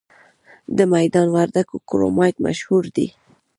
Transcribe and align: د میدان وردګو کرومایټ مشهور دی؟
د 0.77 0.79
میدان 0.93 1.27
وردګو 1.35 1.77
کرومایټ 1.89 2.35
مشهور 2.45 2.83
دی؟ 2.95 3.07